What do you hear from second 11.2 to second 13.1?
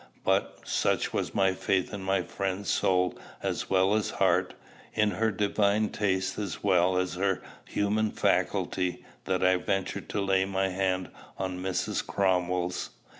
on Mrs. Cromwell's.